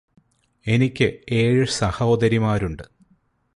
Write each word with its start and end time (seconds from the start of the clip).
എനിക്ക് 0.65 1.07
ഏഴ് 1.31 1.65
സഹോദരിമാരുണ്ട് 1.79 2.83